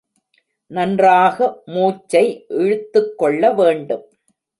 நன்றாக 0.67 1.61
மூச்சை 1.65 2.45
இழுத்துக் 2.47 3.17
கொள்ள 3.17 3.51
வேண்டும். 3.51 4.05